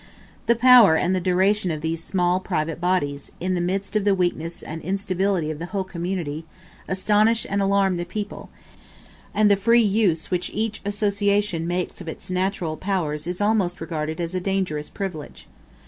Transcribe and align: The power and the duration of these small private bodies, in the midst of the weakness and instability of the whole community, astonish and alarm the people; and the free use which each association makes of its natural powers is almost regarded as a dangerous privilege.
The 0.47 0.55
power 0.55 0.95
and 0.95 1.15
the 1.15 1.21
duration 1.21 1.69
of 1.69 1.81
these 1.81 2.03
small 2.03 2.39
private 2.39 2.81
bodies, 2.81 3.31
in 3.39 3.53
the 3.53 3.61
midst 3.61 3.95
of 3.95 4.03
the 4.03 4.15
weakness 4.15 4.63
and 4.63 4.81
instability 4.81 5.51
of 5.51 5.59
the 5.59 5.67
whole 5.67 5.83
community, 5.83 6.43
astonish 6.87 7.45
and 7.47 7.61
alarm 7.61 7.97
the 7.97 8.03
people; 8.03 8.49
and 9.31 9.51
the 9.51 9.55
free 9.55 9.83
use 9.83 10.31
which 10.31 10.49
each 10.55 10.81
association 10.85 11.67
makes 11.67 12.01
of 12.01 12.07
its 12.09 12.31
natural 12.31 12.77
powers 12.77 13.27
is 13.27 13.39
almost 13.41 13.79
regarded 13.79 14.19
as 14.19 14.33
a 14.33 14.41
dangerous 14.41 14.89
privilege. 14.89 15.45